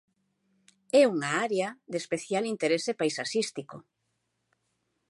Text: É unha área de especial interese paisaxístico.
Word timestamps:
É 1.01 1.03
unha 1.13 1.31
área 1.45 1.67
de 1.91 1.97
especial 2.03 2.43
interese 2.53 2.91
paisaxístico. 3.01 3.77